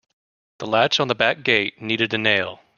[0.57, 2.59] The latch on the back gate needed a nail.